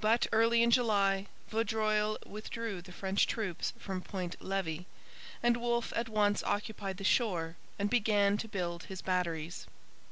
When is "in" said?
0.62-0.70